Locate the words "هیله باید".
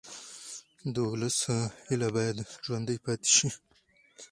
1.87-2.37